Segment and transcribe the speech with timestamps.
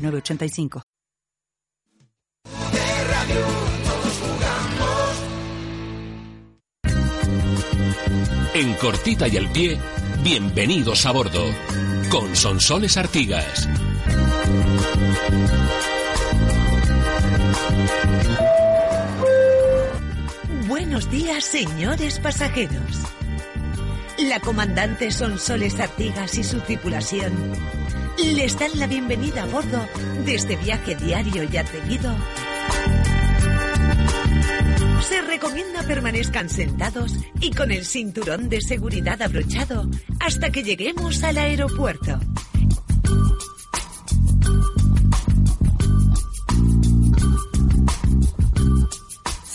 [0.00, 0.82] 985.
[8.52, 9.78] En cortita y al pie,
[10.22, 11.44] bienvenidos a bordo,
[12.10, 13.68] con Sonsoles Artigas.
[20.66, 23.19] Buenos días, señores pasajeros.
[24.28, 27.32] La comandante Sonsoles Artigas y su tripulación
[28.22, 29.86] les dan la bienvenida a bordo
[30.24, 32.14] de este viaje diario y atrevido.
[35.08, 39.88] Se recomienda permanezcan sentados y con el cinturón de seguridad abrochado
[40.20, 42.20] hasta que lleguemos al aeropuerto.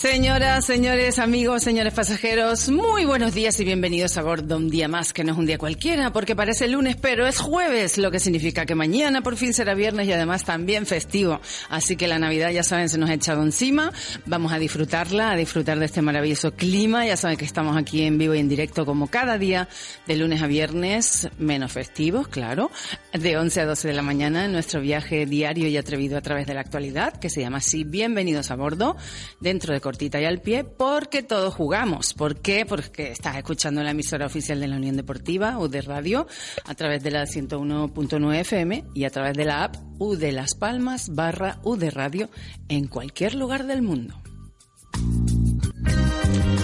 [0.08, 5.12] Señoras, señores, amigos, señores pasajeros, muy buenos días y bienvenidos a bordo un día más,
[5.12, 8.64] que no es un día cualquiera, porque parece lunes, pero es jueves, lo que significa
[8.64, 11.40] que mañana por fin será viernes y además también festivo.
[11.70, 13.92] Así que la Navidad, ya saben, se nos ha echado encima.
[14.26, 17.04] Vamos a disfrutarla, a disfrutar de este maravilloso clima.
[17.04, 19.68] Ya saben que estamos aquí en vivo y en directo como cada día,
[20.06, 22.70] de lunes a viernes, menos festivos, claro,
[23.12, 26.46] de 11 a 12 de la mañana en nuestro viaje diario y atrevido a través
[26.46, 28.96] de la actualidad, que se llama así Bienvenidos a bordo,
[29.40, 32.12] dentro de y al pie porque todos jugamos.
[32.12, 32.66] ¿Por qué?
[32.66, 36.26] Porque estás escuchando la emisora oficial de la Unión Deportiva, UD Radio,
[36.64, 40.54] a través de la 101.9 FM y a través de la app U de Las
[40.54, 42.28] Palmas barra UD Radio
[42.68, 44.14] en cualquier lugar del mundo.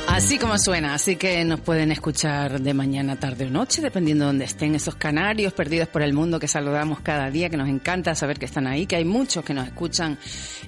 [0.09, 4.27] Así como suena, así que nos pueden escuchar de mañana, tarde o noche, dependiendo de
[4.27, 8.15] donde estén esos canarios perdidos por el mundo que saludamos cada día, que nos encanta
[8.15, 10.19] saber que están ahí, que hay muchos que nos escuchan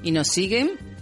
[0.03, 0.94] y nos siguen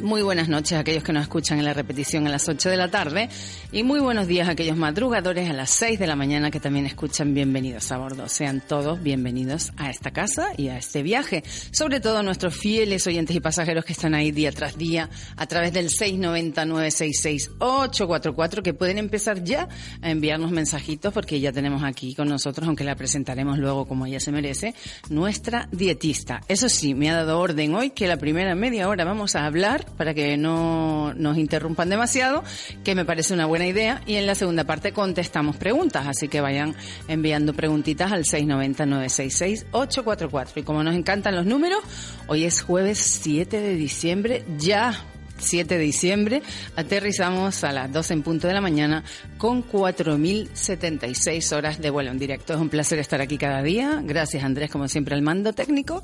[0.00, 2.76] muy buenas noches a aquellos que nos escuchan en la repetición a las 8 de
[2.76, 3.28] la tarde
[3.72, 6.86] y muy buenos días a aquellos madrugadores a las 6 de la mañana que también
[6.86, 8.28] escuchan bienvenidos a bordo.
[8.28, 11.42] Sean todos bienvenidos a esta casa y a este viaje.
[11.70, 15.72] Sobre todo nuestros fieles oyentes y pasajeros que están ahí día tras día a través
[15.72, 19.68] del 690-966-844 que pueden empezar ya
[20.00, 24.20] a enviarnos mensajitos porque ya tenemos aquí con nosotros, aunque la presentaremos luego como ella
[24.20, 24.74] se merece,
[25.08, 26.42] nuestra dietista.
[26.48, 29.87] Eso sí, me ha dado orden hoy que la primera media hora vamos a hablar
[29.90, 32.44] para que no nos interrumpan demasiado,
[32.84, 34.02] que me parece una buena idea.
[34.06, 36.74] Y en la segunda parte contestamos preguntas, así que vayan
[37.08, 40.52] enviando preguntitas al 690-966-844.
[40.56, 41.80] Y como nos encantan los números,
[42.26, 45.04] hoy es jueves 7 de diciembre, ya
[45.38, 46.42] 7 de diciembre,
[46.76, 49.04] aterrizamos a las 12 en punto de la mañana
[49.36, 52.54] con 4.076 horas de vuelo en directo.
[52.54, 54.00] Es un placer estar aquí cada día.
[54.04, 56.02] Gracias Andrés, como siempre, al mando técnico.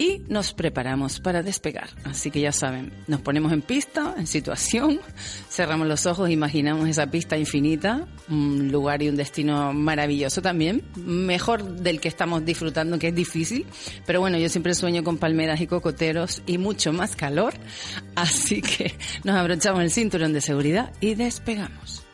[0.00, 1.90] Y nos preparamos para despegar.
[2.04, 4.98] Así que ya saben, nos ponemos en pista, en situación,
[5.50, 11.62] cerramos los ojos, imaginamos esa pista infinita, un lugar y un destino maravilloso también, mejor
[11.62, 13.66] del que estamos disfrutando, que es difícil.
[14.06, 17.52] Pero bueno, yo siempre sueño con palmeras y cocoteros y mucho más calor.
[18.14, 18.94] Así que
[19.24, 22.09] nos abrochamos el cinturón de seguridad y despegamos.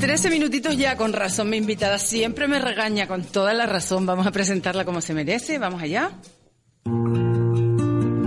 [0.00, 4.06] 13 minutitos ya, con razón mi invitada siempre me regaña con toda la razón.
[4.06, 6.12] Vamos a presentarla como se merece, vamos allá.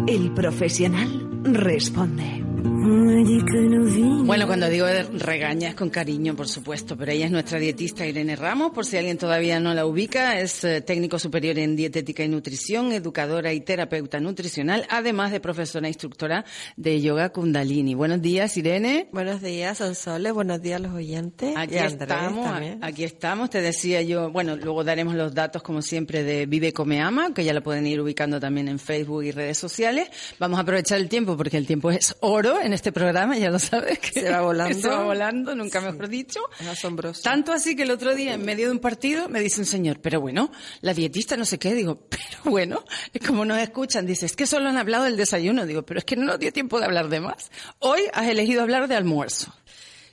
[0.08, 2.44] El profesional responde.
[2.86, 8.36] Bueno, cuando digo regaña es con cariño, por supuesto, pero ella es nuestra dietista Irene
[8.36, 12.28] Ramos, por si alguien todavía no la ubica, es eh, técnico superior en dietética y
[12.28, 16.44] nutrición, educadora y terapeuta nutricional, además de profesora e instructora
[16.76, 17.94] de yoga kundalini.
[17.94, 19.08] Buenos días, Irene.
[19.14, 21.56] Buenos días, Sonsoles, buenos días a los oyentes.
[21.56, 22.50] Aquí estamos,
[22.82, 27.02] aquí estamos, te decía yo, bueno, luego daremos los datos como siempre de Vive Come
[27.02, 30.10] Ama, que ya la pueden ir ubicando también en Facebook y redes sociales.
[30.38, 33.60] Vamos a aprovechar el tiempo porque el tiempo es oro en este programa, ya lo
[33.60, 34.00] sabes.
[34.00, 34.78] Que se va volando.
[34.82, 36.40] se va volando, nunca mejor dicho.
[36.60, 37.22] Es asombroso.
[37.22, 40.00] Tanto así que el otro día, en medio de un partido, me dice un señor,
[40.02, 41.74] pero bueno, la dietista no sé qué.
[41.74, 42.84] Digo, pero bueno,
[43.14, 44.06] es como nos escuchan.
[44.06, 45.66] Dice, es que solo han hablado del desayuno.
[45.66, 47.52] Digo, pero es que no nos dio tiempo de hablar de más.
[47.80, 49.54] Hoy has elegido hablar de almuerzo.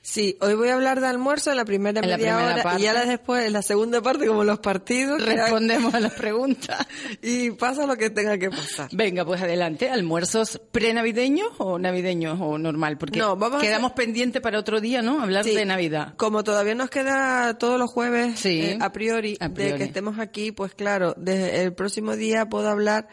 [0.02, 3.44] Sí, hoy voy a hablar de almuerzo en la primera media hora y ya después,
[3.44, 5.22] en la segunda parte, como los partidos.
[5.22, 6.86] Respondemos a las preguntas.
[7.22, 8.88] y pasa lo que tenga que pasar.
[8.92, 9.90] Venga, pues adelante.
[9.90, 12.96] ¿Almuerzos prenavideños o navideños o normal?
[12.96, 15.22] Porque no, vamos quedamos pendientes para otro día, ¿no?
[15.22, 16.14] Hablar de Navidad.
[16.16, 20.18] Como todavía nos queda todos los jueves, eh, a, priori, a priori, de que estemos
[20.18, 23.08] aquí, pues claro, desde el próximo día puedo hablar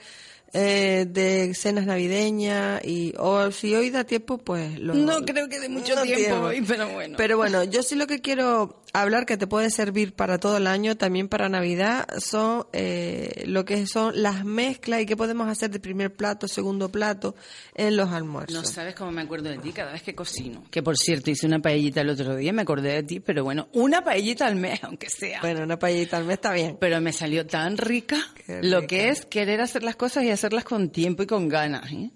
[0.59, 5.59] eh, de cenas navideñas y o si hoy da tiempo pues lo, no creo que
[5.59, 7.15] de mucho tiempo, hoy pero bueno.
[7.15, 10.65] Pero bueno yo sí lo que quiero hablar que te puede servir para todo el
[10.65, 15.69] año también para navidad son eh, lo que son las mezclas y qué podemos hacer
[15.69, 17.35] de primer plato segundo plato
[17.75, 18.55] en los almuerzos.
[18.55, 20.63] No sabes cómo me acuerdo de ti cada vez que cocino.
[20.71, 23.67] Que por cierto hice una paellita el otro día me acordé de ti pero bueno
[23.73, 25.39] una paellita al mes aunque sea.
[25.41, 26.77] Bueno una paellita al mes está bien.
[26.79, 28.17] Pero me salió tan rica,
[28.63, 31.91] lo que es querer hacer las cosas y hacerlas con tiempo y con ganas.
[31.91, 32.11] ¿eh?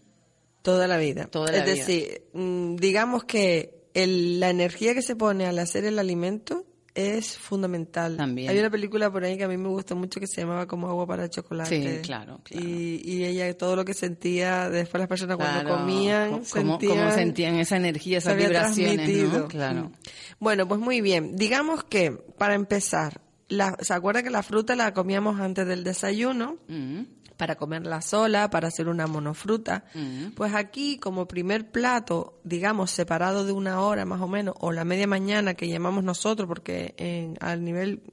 [0.62, 1.30] Toda la vida.
[1.54, 7.38] es decir, mm, digamos que la energía que se pone al hacer el alimento es
[7.38, 8.18] fundamental.
[8.18, 8.50] También.
[8.50, 10.90] Hay una película por ahí que a mí me gusta mucho que se llamaba como
[10.90, 11.98] agua para chocolate.
[11.98, 12.42] Sí, claro.
[12.50, 17.56] Y, y, ella todo lo que sentía después las personas cuando comían, cómo, sentían, sentían
[17.56, 19.10] esa energía, esas vibraciones,
[19.48, 19.84] Claro.
[19.84, 19.92] Mm.
[20.40, 21.38] Bueno, pues muy bien.
[21.38, 26.58] Digamos que para empezar, la, ¿se acuerda que la fruta la comíamos antes del desayuno?
[26.68, 29.84] Mm para comerla sola, para hacer una monofruta.
[29.96, 30.34] Mm.
[30.36, 34.86] Pues aquí, como primer plato, digamos, separado de una hora más o menos, o la
[34.86, 38.04] media mañana que llamamos nosotros, porque en, al nivel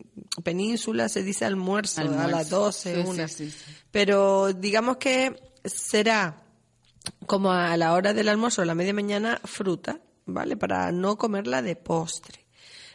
[0.43, 3.27] península se dice almuerzo, a las 12, una.
[3.91, 6.43] Pero digamos que será
[7.27, 10.57] como a la hora del almuerzo, o la media mañana, fruta, ¿vale?
[10.57, 12.47] Para no comerla de postre.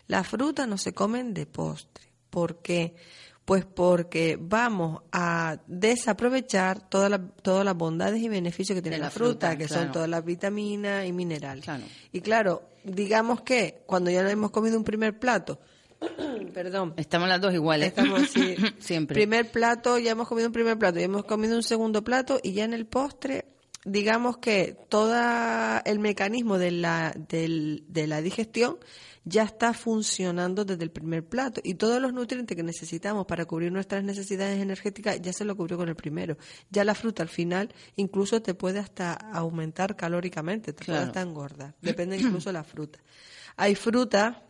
[0.07, 2.11] La fruta no se comen de postre.
[2.31, 2.95] ¿Por qué?
[3.45, 9.67] Pues porque vamos a desaprovechar todas las bondades y beneficios que tiene la, fruta, que
[9.67, 11.65] son todas las vitaminas y minerales.
[12.13, 15.59] Y claro, digamos que cuando ya hemos comido un primer plato,
[16.53, 16.93] perdón.
[16.97, 17.89] Estamos las dos iguales.
[17.89, 18.29] Estamos,
[18.79, 19.15] Siempre.
[19.15, 22.53] Primer plato, ya hemos comido un primer plato, ya hemos comido un segundo plato y
[22.53, 23.45] ya en el postre,
[23.85, 25.15] digamos que todo
[25.83, 28.77] el mecanismo de la, de la digestión
[29.25, 33.71] ya está funcionando desde el primer plato y todos los nutrientes que necesitamos para cubrir
[33.71, 36.37] nuestras necesidades energéticas ya se lo cubrió con el primero.
[36.69, 41.75] Ya la fruta al final incluso te puede hasta aumentar calóricamente, te puede hasta engordar,
[41.81, 42.99] depende incluso de la fruta.
[43.55, 44.43] Hay fruta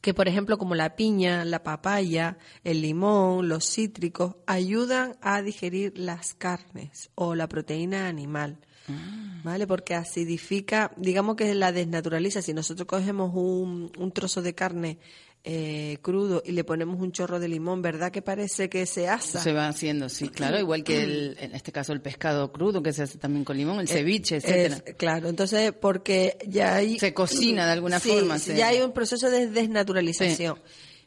[0.00, 5.98] que por ejemplo como la piña, la papaya, el limón, los cítricos ayudan a digerir
[5.98, 8.58] las carnes o la proteína animal.
[8.88, 9.40] Ah.
[9.44, 9.66] ¿Vale?
[9.66, 12.42] Porque acidifica, digamos que la desnaturaliza.
[12.42, 14.98] Si nosotros cogemos un, un trozo de carne
[15.44, 19.40] eh, crudo y le ponemos un chorro de limón, ¿verdad que parece que se asa?
[19.40, 22.92] Se va haciendo, sí, claro, igual que el, en este caso el pescado crudo que
[22.92, 24.80] se hace también con limón, el ceviche, etcétera.
[24.96, 29.46] claro, entonces porque ya hay se cocina de alguna forma, ya hay un proceso de
[29.46, 30.58] desnaturalización.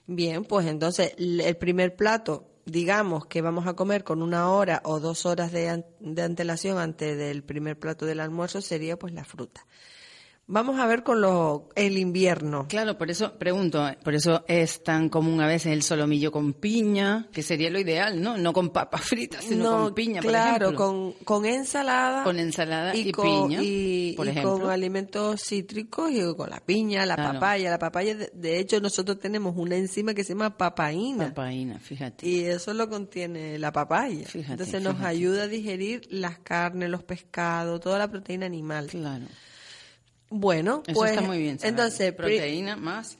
[0.07, 4.99] Bien, pues entonces el primer plato digamos que vamos a comer con una hora o
[4.99, 9.65] dos horas de, de, antelación antes del primer plato del almuerzo sería pues la fruta.
[10.51, 12.65] Vamos a ver con lo, el invierno.
[12.67, 17.29] Claro, por eso pregunto, por eso es tan común a veces el solomillo con piña,
[17.31, 18.37] que sería lo ideal, ¿no?
[18.37, 22.25] No con papas fritas, sino con piña, claro, con, con ensalada.
[22.25, 27.15] Con ensalada y, piña, y, por y con alimentos cítricos y con la piña, la
[27.15, 27.69] papaya.
[27.69, 31.29] La papaya, de, hecho, nosotros tenemos una enzima que se llama papaína.
[31.29, 32.27] Papaína, fíjate.
[32.27, 34.27] Y eso lo contiene la papaya.
[34.33, 38.87] Entonces nos ayuda a digerir las carnes, los pescados, toda la proteína animal.
[38.87, 39.27] Claro.
[40.31, 41.59] Bueno, Eso pues está muy bien.
[41.61, 43.17] entonces proteína más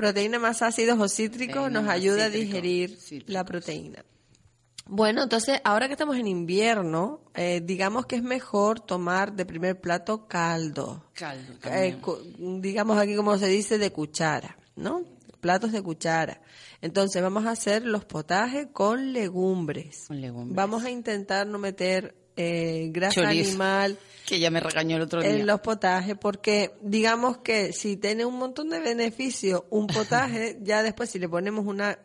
[0.00, 4.02] proteína más ácidos o cítricos nos ayuda a digerir la proteína.
[4.86, 9.80] Bueno, entonces ahora que estamos en invierno, eh, digamos que es mejor tomar de primer
[9.80, 11.04] plato caldo.
[11.12, 11.52] Caldo.
[11.64, 11.96] Eh,
[12.38, 15.04] digamos aquí como se dice de cuchara, ¿no?
[15.40, 16.40] Platos de cuchara.
[16.80, 20.06] Entonces vamos a hacer los potajes con legumbres.
[20.08, 20.56] Con legumbres.
[20.56, 23.48] Vamos a intentar no meter eh, grasa Chorizo.
[23.50, 25.30] animal Que ya me regañó el otro día.
[25.30, 30.82] en los potajes, porque digamos que si tiene un montón de beneficios un potaje, ya
[30.82, 31.98] después si le ponemos una,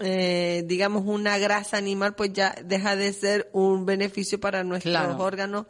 [0.00, 5.18] eh, digamos, una grasa animal, pues ya deja de ser un beneficio para nuestros Claro.
[5.18, 5.66] órganos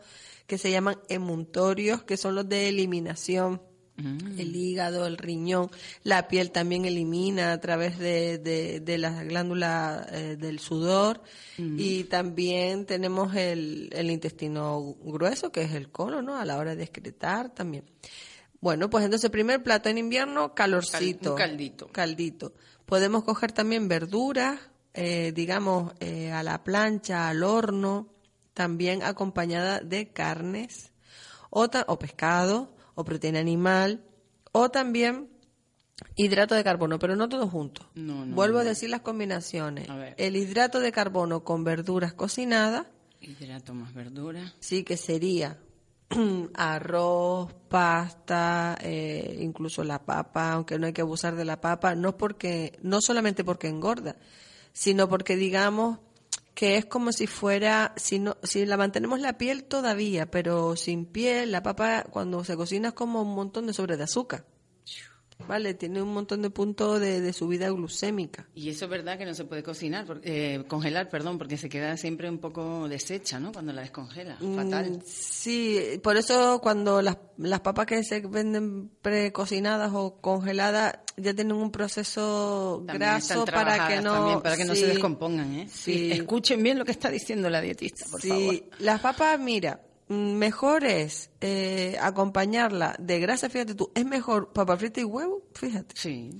[0.47, 3.63] que se llaman emuntorios, que son los de eliminación.
[3.97, 4.41] Mm.
[4.41, 5.71] El hígado, el riñón,
[6.03, 11.23] la piel también elimina a través de, de, de las glándulas eh, del sudor
[11.57, 11.77] Mm.
[11.79, 16.37] y también tenemos el, el intestino grueso, que es el colon, ¿no?
[16.37, 17.85] A la hora de excretar también.
[18.61, 21.37] Bueno, pues entonces primer plato en invierno, calorcito.
[21.37, 21.87] Cal- un caldito.
[21.93, 22.53] Caldito.
[22.87, 24.59] Podemos coger también verduras,
[24.95, 28.09] eh, digamos, eh, a la plancha, al horno,
[28.55, 30.93] también acompañada de carnes
[31.51, 34.03] o, o pescado o proteína animal
[34.53, 35.29] o también
[36.17, 37.89] hidrato de carbono, pero no todo junto.
[37.95, 39.89] No, no, Vuelvo a decir las combinaciones.
[40.17, 42.87] El hidrato de carbono con verduras cocinadas,
[43.21, 44.53] Hidrato más verdura.
[44.61, 45.59] sí que sería
[46.55, 52.17] arroz, pasta, eh, incluso la papa, aunque no hay que abusar de la papa, no
[52.17, 54.17] porque, no solamente porque engorda,
[54.73, 55.99] sino porque digamos
[56.55, 61.05] que es como si fuera, si no, si la mantenemos la piel todavía, pero sin
[61.05, 64.45] piel, la papa cuando se cocina es como un montón de sobre de azúcar.
[65.49, 68.47] Vale, tiene un montón de puntos de, de subida glucémica.
[68.55, 71.97] Y eso es verdad que no se puede cocinar, eh, congelar, perdón, porque se queda
[71.97, 73.53] siempre un poco deshecha, ¿no?
[73.53, 74.37] Cuando la descongela.
[74.37, 74.91] Fatal.
[74.91, 81.35] Mm, Sí, por eso cuando las, las papas que se venden precocinadas o congeladas ya
[81.35, 85.55] tienen un proceso También graso para que no también, para que no se sí, descompongan,
[85.55, 85.69] ¿eh?
[85.71, 86.11] Sí.
[86.13, 88.29] Escuchen bien lo que está diciendo la dietista, por sí.
[88.29, 88.55] favor.
[88.81, 95.01] Las papas, mira, mejor es eh, acompañarla de grasa, fíjate tú, es mejor papa frita
[95.01, 96.31] y huevo, fíjate, Sí.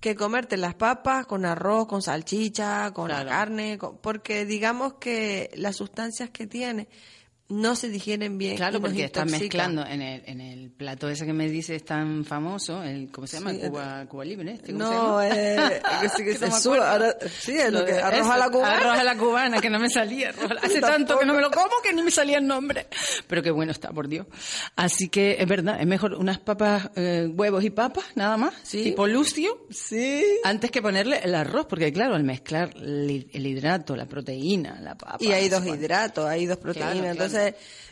[0.00, 5.50] que comerte las papas con arroz, con salchicha, con la carne, con- porque digamos que
[5.54, 6.88] las sustancias que tiene
[7.52, 8.56] no se digieren bien.
[8.56, 9.30] Claro, porque intoxican.
[9.30, 13.38] mezclando en el, en el plato ese que me dices tan famoso, el ¿cómo se
[13.38, 13.50] llama?
[13.52, 15.36] Sí, el Cuba, Cuba Libre, este, ¿cómo se No, llama?
[15.36, 18.38] eh, que sí, que se no sube, ahora- sí, es lo Lo que, arroz a
[18.38, 18.76] la cubana.
[18.78, 20.32] Arroz a la cubana, que no me salía.
[20.62, 22.86] Hace tanto que no me lo como que ni me salía el nombre.
[23.26, 24.26] Pero qué bueno está, por Dios.
[24.76, 28.84] Así que es verdad, es mejor unas papas, eh, huevos y papas, nada más, Sí.
[28.84, 30.24] tipo lucio, Sí.
[30.44, 34.94] antes que ponerle el arroz, porque claro, al mezclar el, el hidrato, la proteína, la
[34.96, 35.18] papa...
[35.20, 37.16] Y hay no dos hidratos, hay dos proteínas.
[37.16, 37.41] Claro, claro.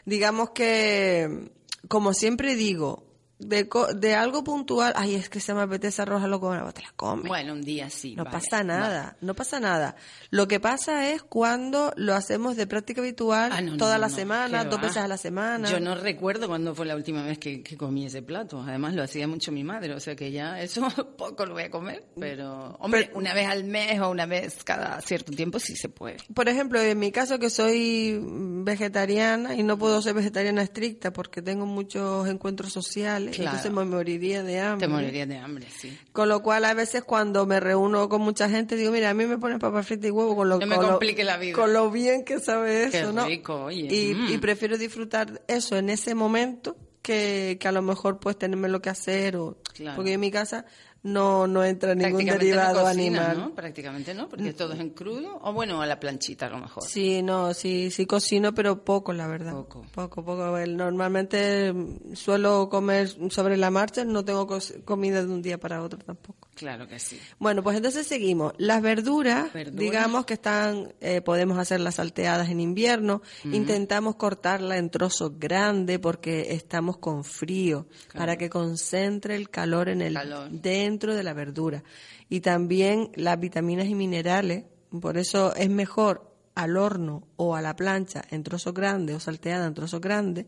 [0.05, 1.51] Digamos que,
[1.89, 3.10] como siempre digo,
[3.41, 6.41] de, de algo puntual, ay, es que se me apetece arroz a lo
[6.73, 7.27] te la comes.
[7.29, 8.15] Bueno, un día sí.
[8.15, 9.97] No vale, pasa nada, no pasa nada.
[10.31, 14.09] Lo que pasa es cuando lo hacemos de práctica habitual Ah, no, toda no, la
[14.09, 14.83] no, semana, dos va.
[14.83, 15.69] veces a la semana.
[15.71, 18.61] Yo no recuerdo cuándo fue la última vez que, que comí ese plato.
[18.67, 20.83] Además, lo hacía mucho mi madre, o sea que ya eso
[21.17, 22.05] poco lo voy a comer.
[22.19, 25.89] Pero, hombre, Pero- una vez al mes o una vez cada cierto tiempo sí se
[25.89, 26.19] puede.
[26.35, 28.21] Por ejemplo, en mi caso que soy
[28.65, 33.51] vegetariana y no puedo ser vegetariana estricta porque tengo muchos encuentros sociales, Claro.
[33.57, 34.87] entonces me moriría de hambre.
[34.87, 35.99] Te morirías de hambre, sí.
[36.13, 39.27] Con lo cual, a veces cuando me reúno con mucha gente, digo, mira, a mí
[39.27, 41.55] me ponen papa frita y huevo con lo, No me con lo- complique la vida.
[41.57, 43.27] con lo bien que sabe eso, Qué ¿no?
[43.27, 43.89] rico, oye.
[43.95, 44.29] Y, Mm.
[44.33, 48.83] y prefiero disfrutar eso en ese momento que, que a lo mejor pues tenerme lo
[48.83, 49.97] que hacer o Claro.
[49.97, 50.67] porque en mi casa
[51.03, 53.39] no no entra ningún derivado no cocinas, animal.
[53.39, 53.55] ¿no?
[53.55, 55.39] Prácticamente no, porque todo es en crudo.
[55.43, 56.83] O bueno, a la planchita a lo mejor.
[56.85, 59.53] Sí, no, sí, sí cocino, pero poco, la verdad.
[59.53, 59.87] Poco.
[59.95, 60.59] Poco, poco.
[60.67, 64.47] Normalmente mm, suelo comer sobre la marcha, no tengo
[64.85, 66.49] comida de un día para otro tampoco.
[66.55, 67.19] Claro que sí.
[67.39, 68.53] Bueno, pues entonces seguimos.
[68.59, 69.81] Las verduras, Verduras.
[69.81, 73.23] digamos que están, eh, podemos hacerlas salteadas en invierno.
[73.45, 80.03] Intentamos cortarla en trozos grandes porque estamos con frío, para que concentre el calor en
[80.03, 80.51] el Calor.
[80.51, 81.83] dentro de la verdura.
[82.29, 84.65] Y también las vitaminas y minerales,
[85.01, 89.67] por eso es mejor al horno o a la plancha en trozos grandes o salteada
[89.67, 90.47] en trozos grandes,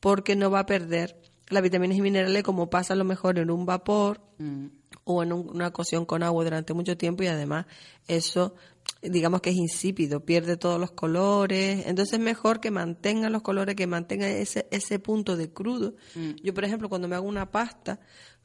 [0.00, 1.16] porque no va a perder
[1.48, 4.66] las vitaminas y minerales como pasa a lo mejor en un vapor Mm.
[5.04, 7.66] o en un- una cocción con agua durante mucho tiempo y además
[8.06, 8.54] eso
[9.02, 13.74] digamos que es insípido, pierde todos los colores, entonces es mejor que mantenga los colores,
[13.76, 15.94] que mantenga ese, ese punto de crudo.
[16.14, 16.30] Mm.
[16.42, 18.00] Yo, por ejemplo, cuando me hago una pasta,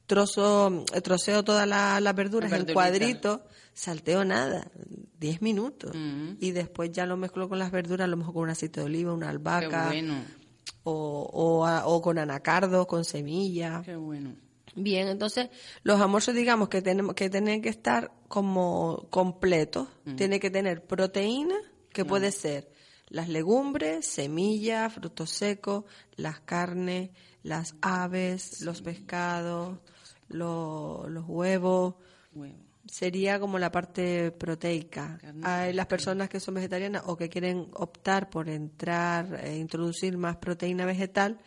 [0.07, 3.39] trozo, troceo todas la- las verduras Las en cuadritos,
[3.73, 4.69] salteo nada,
[5.19, 6.33] 10 minutos, Mm.
[6.39, 8.85] y después ya lo mezclo con las verduras, a lo mejor con un aceite de
[8.85, 10.15] oliva, una albahaca, Qué bueno,
[10.83, 13.83] o, o, a- o con anacardos, con semillas.
[13.85, 14.35] qué bueno.
[14.75, 15.49] Bien, entonces
[15.83, 19.87] los almuerzos digamos que tenemos que tienen que estar como completos.
[20.17, 21.55] Tiene que tener proteína,
[21.91, 22.71] que puede ser
[23.07, 25.83] las legumbres, semillas, frutos secos,
[26.15, 27.11] las carnes,
[27.43, 29.77] las aves, los pescados,
[30.33, 31.95] lo- los huevos,
[32.33, 32.55] Huevo.
[32.87, 35.19] sería como la parte proteica.
[35.43, 40.37] Hay las personas que son vegetarianas o que quieren optar por entrar e introducir más
[40.37, 41.39] proteína vegetal,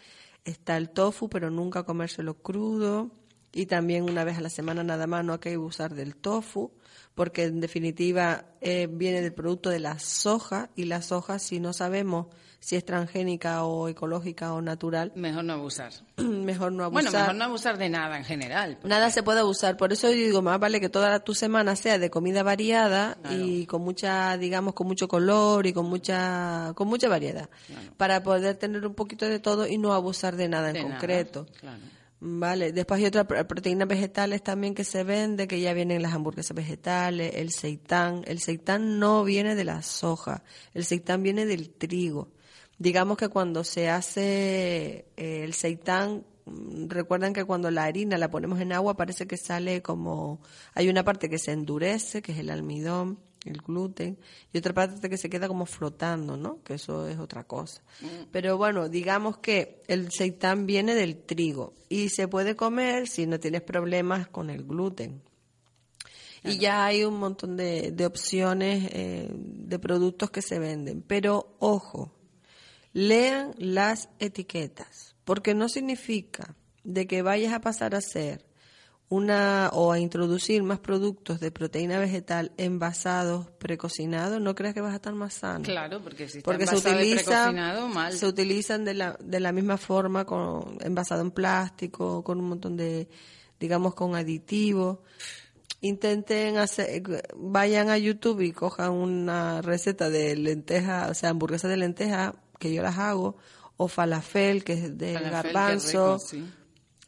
[0.44, 3.10] está el tofu, pero nunca comérselo crudo.
[3.52, 6.70] Y también una vez a la semana nada más no hay que usar del tofu,
[7.14, 11.72] porque en definitiva eh, viene del producto de la soja y la soja si no
[11.72, 12.26] sabemos
[12.60, 15.12] si es transgénica o ecológica o natural.
[15.16, 15.92] Mejor no abusar.
[16.16, 17.04] mejor no abusar.
[17.04, 18.78] Bueno, mejor no abusar de nada en general.
[18.84, 19.76] Nada se puede abusar.
[19.76, 23.66] Por eso yo digo, más vale que toda tu semana sea de comida variada y
[23.66, 27.48] con mucha, digamos, con mucho color y con mucha, con mucha variedad.
[27.96, 31.46] Para poder tener un poquito de todo y no abusar de nada en concreto.
[32.18, 36.56] Vale, después hay otras proteínas vegetales también que se vende, que ya vienen las hamburguesas
[36.56, 38.24] vegetales, el seitán.
[38.26, 42.28] El seitán no viene de la soja, el seitán viene del trigo.
[42.78, 48.30] Digamos que cuando se hace eh, el seitán, mm, recuerdan que cuando la harina la
[48.30, 50.40] ponemos en agua parece que sale como,
[50.74, 54.18] hay una parte que se endurece, que es el almidón, el gluten,
[54.52, 56.62] y otra parte que se queda como flotando, ¿no?
[56.62, 57.82] Que eso es otra cosa.
[58.00, 58.28] Mm.
[58.30, 63.40] Pero bueno, digamos que el seitán viene del trigo y se puede comer si no
[63.40, 65.22] tienes problemas con el gluten.
[66.44, 71.02] Y ya hay un montón de, de opciones eh, de productos que se venden.
[71.02, 72.12] Pero ojo,
[72.96, 78.46] lean las etiquetas, porque no significa de que vayas a pasar a ser
[79.10, 84.94] una o a introducir más productos de proteína vegetal envasados, precocinados, no creas que vas
[84.94, 85.62] a estar más sano.
[85.62, 88.14] Claro, porque si está porque se utiliza, mal.
[88.14, 92.78] se utilizan de la de la misma forma con envasado en plástico, con un montón
[92.78, 93.10] de
[93.60, 95.00] digamos con aditivos.
[95.82, 97.02] Intenten hacer
[97.36, 102.72] vayan a YouTube y cojan una receta de lenteja, o sea, hamburguesa de lenteja que
[102.72, 103.36] yo las hago,
[103.76, 106.18] o falafel, que es de garbanzo.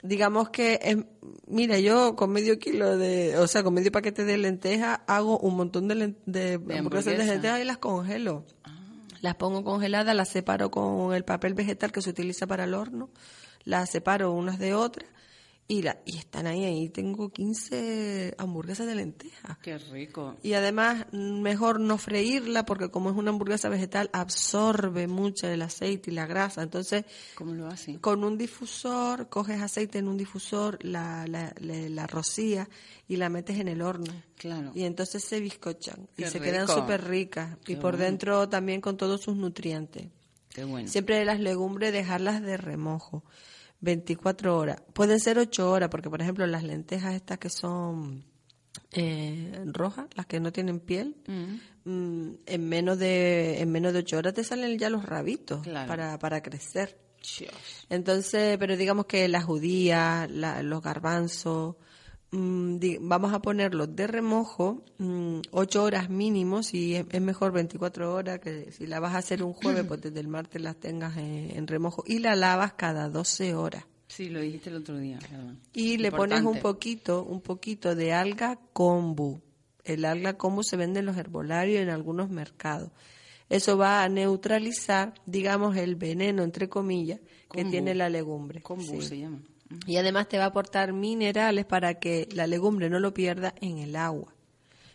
[0.01, 1.05] Digamos que,
[1.49, 5.57] mira, yo con medio kilo de, o sea, con medio paquete de lentejas hago un
[5.57, 8.45] montón de, de lentejas y las congelo.
[8.63, 8.79] Ah.
[9.21, 13.11] Las pongo congeladas, las separo con el papel vegetal que se utiliza para el horno,
[13.65, 15.09] las separo unas de otras
[15.71, 19.59] y, la, y están ahí, ahí tengo 15 hamburguesas de lenteja.
[19.61, 20.35] Qué rico.
[20.43, 26.11] Y además, mejor no freírla porque como es una hamburguesa vegetal, absorbe mucho el aceite
[26.11, 26.63] y la grasa.
[26.63, 27.99] Entonces, ¿cómo lo hacen?
[27.99, 32.67] Con un difusor, coges aceite en un difusor, la, la, la, rocías
[33.07, 34.15] y la metes en el horno.
[34.39, 34.73] Claro.
[34.75, 37.59] Y entonces se bizcochan y se quedan súper ricas.
[37.67, 40.07] y por dentro también con todos sus nutrientes.
[40.49, 40.89] Qué bueno.
[40.89, 43.23] Siempre las legumbres dejarlas de remojo.
[43.81, 44.83] 24 horas.
[44.93, 48.25] Pueden ser 8 horas, porque por ejemplo las lentejas estas que son
[48.93, 51.91] eh, rojas, las que no tienen piel, mm.
[51.91, 56.19] Mm, en menos de en menos de 8 horas te salen ya los rabitos para,
[56.19, 56.99] para crecer.
[57.91, 61.77] Entonces, pero digamos que las judías, los garbanzos,
[62.31, 68.71] vamos a ponerlo de remojo mm, ocho horas mínimos y es, mejor 24 horas que
[68.71, 72.05] si la vas a hacer un jueves pues desde el martes las tengas en, remojo
[72.07, 73.85] y la lavas cada 12 horas.
[74.09, 75.19] Sí lo dijiste el otro día
[75.73, 79.41] y le pones un poquito un poquito de alga kombu
[79.85, 82.91] el alga kombu se vende en los herbolarios en algunos mercados.
[83.49, 88.61] Eso va a neutralizar digamos el veneno entre comillas que tiene la legumbre.
[88.61, 89.41] Kombu se llama
[89.87, 93.79] y además te va a aportar minerales para que la legumbre no lo pierda en
[93.79, 94.35] el agua.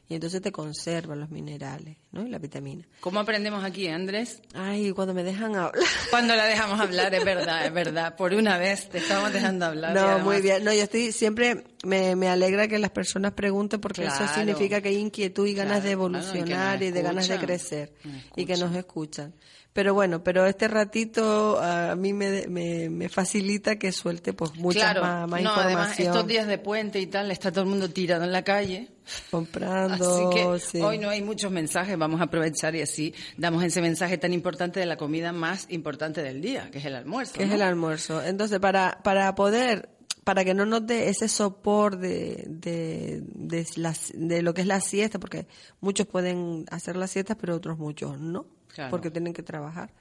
[0.10, 2.28] Y entonces te conserva los minerales, ¿no?
[2.28, 2.86] Y la vitamina.
[3.00, 4.42] ¿Cómo aprendemos aquí, Andrés?
[4.54, 5.82] Ay, cuando me dejan hablar.
[6.12, 8.16] Cuando la dejamos hablar, es verdad, es verdad.
[8.18, 9.96] Por una vez te estamos dejando hablar.
[9.96, 10.64] No, muy bien.
[10.64, 14.90] No, yo estoy siempre, me, me alegra que las personas pregunten porque eso significa que
[14.90, 17.94] hay inquietud y ganas de evolucionar y, de ganas de crecer
[18.36, 19.34] y que nos escuchan.
[19.74, 25.28] Pero bueno, pero este ratito a mí me, me, facilita que suelte pues mucha más,
[25.28, 28.32] más no, Además, estos días de puente y tal, está todo el mundo tirado en
[28.32, 28.90] la calle.
[29.32, 30.54] Comprando.
[30.54, 34.20] Así que hoy no hay muchos mensajes, vamos a aprovechar y así damos ese mensaje
[34.20, 37.34] tan importante de la comida más importante del día, que es el almuerzo.
[37.34, 38.24] Que es el almuerzo.
[38.24, 39.90] Entonces, para, para poder
[40.24, 43.68] para que no nos dé ese sopor de, de, de,
[44.14, 45.48] de, lo que es la siesta, porque
[45.82, 48.46] muchos pueden hacer la siesta, pero otros muchos no
[48.90, 49.94] porque tienen que trabajar.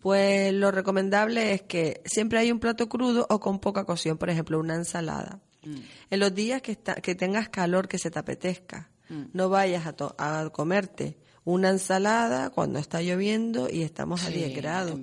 [0.00, 4.30] Pues lo recomendable es que siempre hay un plato crudo o con poca cocción, por
[4.30, 5.40] ejemplo, una ensalada.
[5.64, 5.76] Mm.
[6.10, 9.22] En los días que, que tengas calor, que se te apetezca, mm.
[9.32, 14.98] no vayas a, a comerte una ensalada cuando está lloviendo y estamos a 10 grados.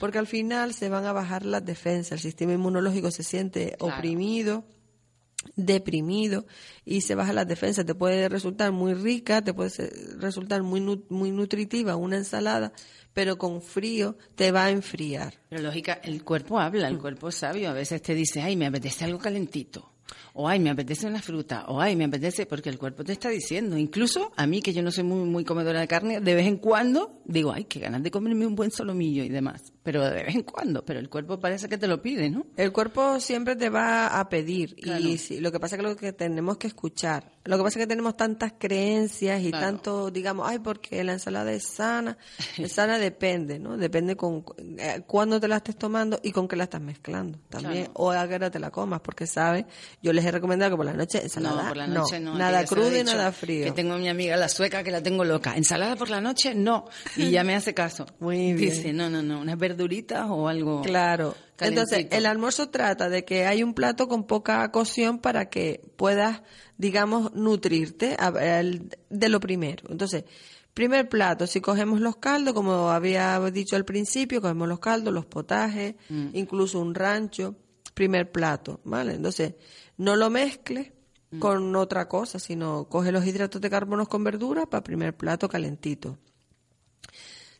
[0.00, 4.64] Porque al final se van a bajar las defensas, el sistema inmunológico se siente oprimido
[5.56, 6.46] deprimido
[6.84, 7.84] y se baja la defensa.
[7.84, 9.70] Te puede resultar muy rica, te puede
[10.18, 12.72] resultar muy, muy nutritiva una ensalada,
[13.12, 15.34] pero con frío te va a enfriar.
[15.48, 17.70] Pero lógica, el cuerpo habla, el cuerpo es sabio.
[17.70, 19.94] A veces te dice, ay, me apetece algo calentito.
[20.34, 23.28] O ay, me apetece una fruta, o ay, me apetece, porque el cuerpo te está
[23.28, 23.78] diciendo.
[23.78, 26.56] Incluso a mí, que yo no soy muy, muy comedora de carne, de vez en
[26.56, 29.73] cuando digo, ay, qué ganas de comerme un buen solomillo y demás.
[29.84, 32.46] Pero de vez en cuando, pero el cuerpo parece que te lo pide, ¿no?
[32.56, 34.74] El cuerpo siempre te va a pedir.
[34.78, 37.30] Y sí, lo que pasa es que lo que tenemos que escuchar.
[37.44, 41.52] Lo que pasa es que tenemos tantas creencias y tanto, digamos, ay, porque la ensalada
[41.52, 42.16] es sana.
[42.56, 43.76] Es sana depende, ¿no?
[43.76, 44.42] Depende con
[44.78, 47.90] eh, cuándo te la estés tomando y con qué la estás mezclando también.
[47.92, 49.66] O a qué hora te la comas, porque sabes,
[50.02, 51.62] yo les he recomendado que por la noche ensalada.
[51.62, 52.34] No, por la noche no.
[52.38, 53.64] nada crudo y nada frío.
[53.66, 55.54] Que tengo a mi amiga la sueca que la tengo loca.
[55.54, 56.86] Ensalada por la noche, no.
[57.16, 58.06] Y ya me hace caso.
[58.20, 58.56] Muy bien.
[58.56, 60.82] Dice, no, no, no, unas verduritas o algo.
[60.82, 61.34] Claro.
[61.60, 66.42] Entonces, el almuerzo trata de que hay un plato con poca cocción para que puedas,
[66.78, 68.16] digamos, nutrirte
[69.10, 69.84] de lo primero.
[69.88, 70.24] Entonces,
[70.74, 75.26] primer plato, si cogemos los caldos, como había dicho al principio, cogemos los caldos, los
[75.26, 76.28] potajes, mm.
[76.34, 77.54] incluso un rancho,
[77.94, 79.14] primer plato, ¿vale?
[79.14, 79.54] Entonces,
[79.96, 80.92] no lo mezcles
[81.30, 81.38] mm.
[81.38, 86.18] con otra cosa, sino coge los hidratos de carbono con verdura para primer plato calentito.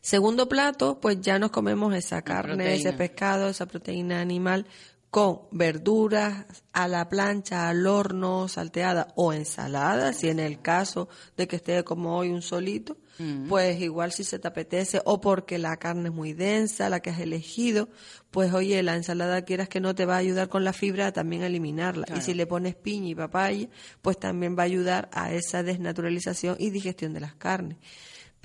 [0.05, 4.67] Segundo plato, pues ya nos comemos esa carne, ese pescado, esa proteína animal
[5.09, 11.47] con verduras a la plancha, al horno, salteada o ensalada, si en el caso de
[11.47, 13.47] que esté como hoy un solito, mm.
[13.47, 17.09] pues igual si se te apetece o porque la carne es muy densa, la que
[17.09, 17.89] has elegido,
[18.29, 21.41] pues oye, la ensalada quieras que no te va a ayudar con la fibra también
[21.41, 22.05] a eliminarla.
[22.15, 23.69] Y si le pones piña y papaya,
[24.03, 27.77] pues también va a ayudar a esa desnaturalización y digestión de las carnes.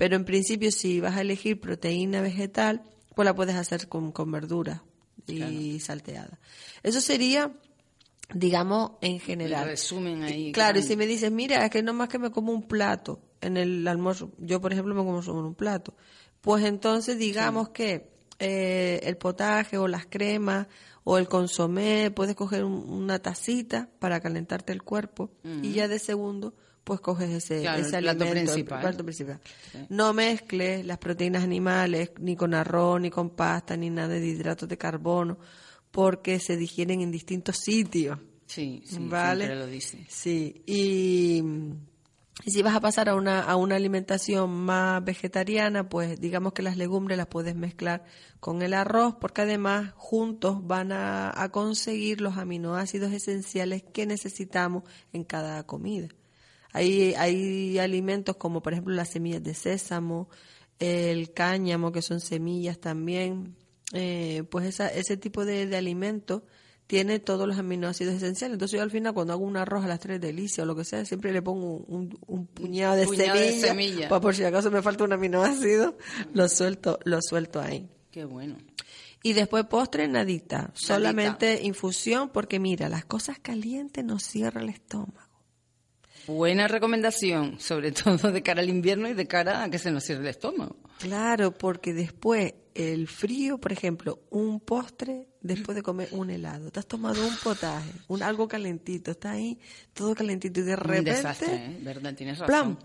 [0.01, 2.81] Pero en principio, si vas a elegir proteína vegetal,
[3.13, 4.83] pues la puedes hacer con, con verdura
[5.27, 6.39] y salteada.
[6.81, 7.51] Eso sería
[8.33, 9.67] digamos, en general.
[9.67, 10.51] resumen ahí.
[10.53, 13.21] claro, y si me dices, mira, es que no más que me como un plato
[13.41, 15.93] en el almuerzo, yo por ejemplo me como solo un plato,
[16.41, 18.09] pues entonces digamos que
[18.39, 20.65] eh, el potaje o las cremas
[21.03, 25.29] o el consomé, puedes coger una tacita para calentarte el cuerpo
[25.61, 28.95] y ya de segundo pues coges ese, ese alimento, principal.
[28.95, 29.39] principal.
[29.89, 34.67] No mezcles las proteínas animales ni con arroz, ni con pasta, ni nada de hidratos
[34.67, 35.37] de carbono,
[35.91, 38.17] porque se digieren en distintos sitios.
[38.47, 39.55] Sí, sí, ¿vale?
[39.55, 40.05] lo dice.
[40.09, 41.43] Sí, y,
[42.45, 46.75] si vas a pasar a una, a una alimentación más vegetariana, pues digamos que las
[46.75, 48.03] legumbres las puedes mezclar
[48.39, 54.83] con el arroz, porque además juntos van a, a conseguir los aminoácidos esenciales que necesitamos
[55.13, 56.09] en cada comida.
[56.73, 60.29] Hay, hay alimentos como por ejemplo las semillas de sésamo,
[60.79, 63.55] el cáñamo, que son semillas también.
[63.93, 66.43] Eh, pues esa, ese tipo de, de alimentos
[66.91, 68.55] tiene todos los aminoácidos esenciales.
[68.55, 70.83] Entonces yo al final cuando hago un arroz a las tres delicias o lo que
[70.83, 75.05] sea, siempre le pongo un, un, puñado, de, semillas Pues por si acaso me falta
[75.05, 75.97] un aminoácido,
[76.33, 77.89] lo suelto, lo suelto ahí.
[78.11, 78.57] Qué bueno.
[79.23, 80.71] Y después postre, nadita.
[80.73, 85.30] Solamente infusión, porque mira, las cosas calientes nos cierran el estómago.
[86.27, 90.03] Buena recomendación, sobre todo de cara al invierno y de cara a que se nos
[90.03, 90.77] cierre el estómago.
[90.99, 96.71] Claro, porque después el frío, por ejemplo, un postre después de comer un helado.
[96.71, 99.59] Te has tomado un potaje, un algo calentito, está ahí
[99.93, 101.11] todo calentito y de repente...
[101.11, 101.79] Un desastre, ¿eh?
[101.81, 102.13] ¿verdad?
[102.15, 102.79] Tienes razón.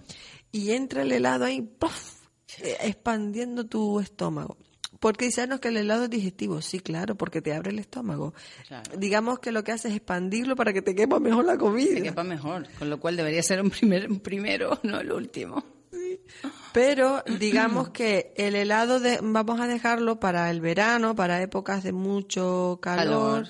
[0.51, 2.27] y entra el helado ahí, ¡puff!
[2.63, 4.57] Eh, expandiendo tu estómago.
[5.01, 6.61] Porque dicen que el helado es digestivo.
[6.63, 8.35] Sí, claro, porque te abre el estómago.
[8.97, 11.95] Digamos que lo que hace es expandirlo para que te quepa mejor la comida.
[11.95, 15.76] Te quepa mejor, con lo cual debería ser un, primer, un primero, no el último.
[16.73, 21.93] Pero digamos que el helado de, vamos a dejarlo para el verano, para épocas de
[21.93, 23.49] mucho calor,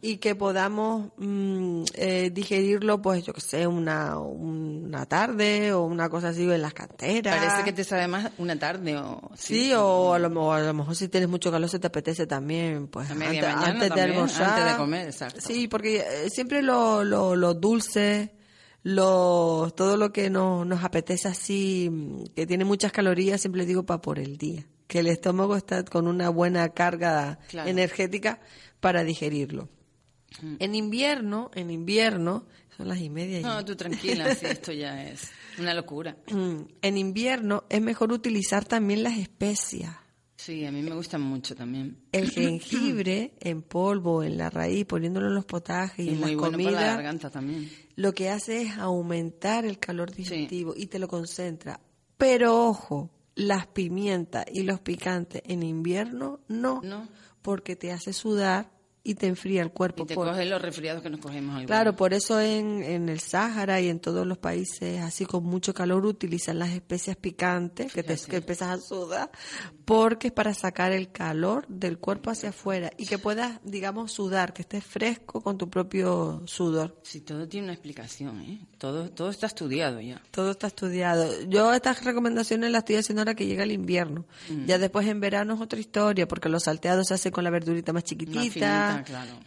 [0.00, 6.08] y que podamos mm, eh, digerirlo, pues yo que sé, una, una tarde o una
[6.08, 7.36] cosa así en las canteras.
[7.36, 9.30] Parece que te sabe más una tarde o...
[9.36, 12.88] Sí, o a lo, a lo mejor si tienes mucho calor se te apetece también,
[12.88, 14.50] pues antes, de almorzar.
[14.50, 15.40] Antes de comer, exacto.
[15.40, 18.32] Sí, porque eh, siempre lo, lo, lo dulce
[18.84, 21.90] lo, todo lo que nos, nos apetece así,
[22.36, 24.66] que tiene muchas calorías, siempre digo para por el día.
[24.86, 28.40] Que el estómago está con una buena carga energética
[28.80, 29.70] para digerirlo.
[30.42, 30.56] Mm.
[30.58, 32.44] En invierno, en invierno,
[32.76, 33.40] son las y media.
[33.40, 36.18] No, tú tranquila, sí, esto ya es una locura.
[36.30, 36.64] Mm.
[36.82, 39.96] En invierno es mejor utilizar también las especias.
[40.44, 41.96] Sí, a mí me gustan mucho también.
[42.12, 46.74] El jengibre en polvo, en la raíz, poniéndolo en los potajes y, en las comidas.
[46.74, 47.70] la garganta también.
[47.96, 51.80] Lo que hace es aumentar el calor digestivo y te lo concentra.
[52.18, 57.08] Pero ojo, las pimientas y los picantes en invierno no, no.
[57.40, 58.70] porque te hace sudar
[59.06, 60.04] y te enfría el cuerpo.
[60.04, 61.50] Y te cogen los resfriados que nos cogemos.
[61.50, 61.66] Algunos.
[61.66, 65.74] Claro, por eso en, en el Sáhara y en todos los países así con mucho
[65.74, 69.30] calor utilizan las especias picantes que, te, que empiezas a sudar
[69.84, 74.54] porque es para sacar el calor del cuerpo hacia afuera y que puedas, digamos, sudar,
[74.54, 76.98] que estés fresco con tu propio sudor.
[77.02, 78.66] Sí, todo tiene una explicación, ¿eh?
[78.78, 80.22] Todo, todo está estudiado ya.
[80.30, 81.28] Todo está estudiado.
[81.48, 84.24] Yo estas recomendaciones las estoy haciendo ahora que llega el invierno.
[84.48, 84.64] Mm.
[84.64, 87.92] Ya después en verano es otra historia porque los salteados se hacen con la verdurita
[87.92, 88.93] más chiquitita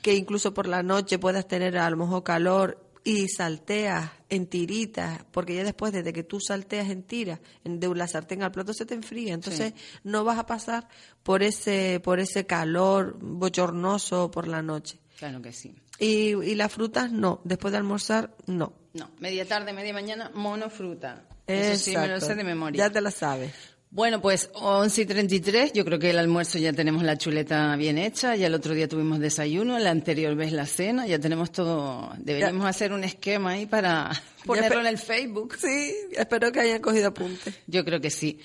[0.02, 5.24] que incluso por la noche puedas tener a lo mejor calor y salteas en tiritas,
[5.32, 8.86] porque ya después, desde que tú salteas en tiras, de la sartén al plato se
[8.86, 10.90] te enfría, entonces no vas a pasar
[11.24, 15.00] por ese, por ese calor bochornoso por la noche.
[15.18, 15.74] Claro que sí.
[16.00, 18.74] Y, y las frutas no, después de almorzar no.
[18.94, 21.24] No, media tarde, media mañana, monofruta.
[21.48, 22.78] Eso sí me lo sé de memoria.
[22.78, 23.54] Ya te la sabes.
[23.98, 27.98] Bueno, pues 11 y 33, yo creo que el almuerzo ya tenemos la chuleta bien
[27.98, 32.14] hecha, ya el otro día tuvimos desayuno, la anterior vez la cena, ya tenemos todo,
[32.20, 34.12] deberíamos hacer un esquema ahí para
[34.46, 35.56] ponerlo en el Facebook.
[35.60, 37.56] Sí, espero que hayan cogido apunte.
[37.66, 38.40] Yo creo que sí.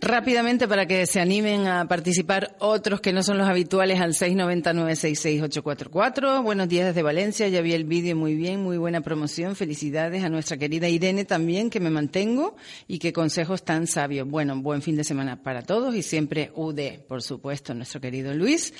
[0.00, 6.40] Rápidamente para que se animen a participar otros que no son los habituales al 690-966-844.
[6.44, 9.56] Buenos días desde Valencia, ya vi el vídeo muy bien, muy buena promoción.
[9.56, 12.54] Felicidades a nuestra querida Irene también, que me mantengo
[12.86, 14.28] y que consejos tan sabios.
[14.28, 18.72] Bueno, buen fin de semana para todos y siempre UD, por supuesto, nuestro querido Luis.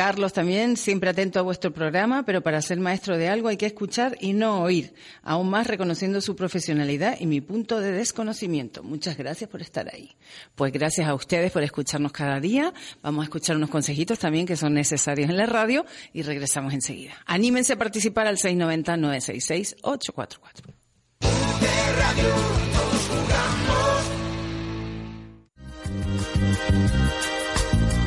[0.00, 3.66] Carlos también, siempre atento a vuestro programa, pero para ser maestro de algo hay que
[3.66, 8.82] escuchar y no oír, aún más reconociendo su profesionalidad y mi punto de desconocimiento.
[8.82, 10.16] Muchas gracias por estar ahí.
[10.54, 12.72] Pues gracias a ustedes por escucharnos cada día.
[13.02, 15.84] Vamos a escuchar unos consejitos también que son necesarios en la radio
[16.14, 17.12] y regresamos enseguida.
[17.26, 20.72] Anímense a participar al 690-966-844.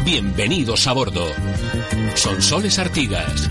[0.06, 1.26] Bienvenidos a bordo.
[2.16, 3.50] Son Soles Artigas.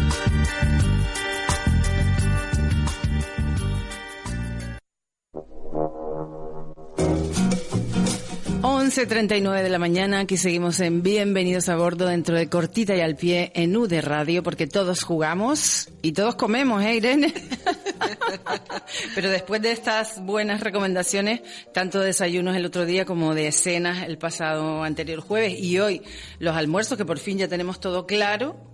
[8.82, 13.14] 11.39 de la mañana, aquí seguimos en Bienvenidos a Bordo dentro de Cortita y al
[13.14, 17.32] Pie en U de Radio, porque todos jugamos y todos comemos, ¿eh, Irene?
[19.14, 21.42] Pero después de estas buenas recomendaciones,
[21.72, 26.02] tanto de desayunos el otro día como de cenas el pasado anterior jueves y hoy
[26.40, 28.71] los almuerzos, que por fin ya tenemos todo claro,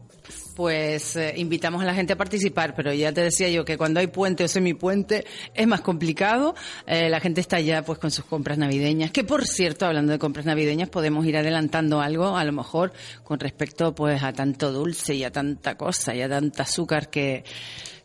[0.58, 4.00] pues eh, invitamos a la gente a participar, pero ya te decía yo que cuando
[4.00, 6.56] hay puente o semipuente es más complicado.
[6.84, 10.18] Eh, la gente está ya pues con sus compras navideñas, que por cierto, hablando de
[10.18, 12.92] compras navideñas, podemos ir adelantando algo, a lo mejor
[13.22, 17.44] con respecto pues a tanto dulce y a tanta cosa y a tanta azúcar que